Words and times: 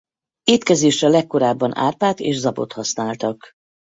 Étkezésre 0.43 1.07
legkorábban 1.07 1.75
árpát 1.77 2.19
és 2.19 2.39
zabot 2.39 2.73
használtak. 2.73 3.51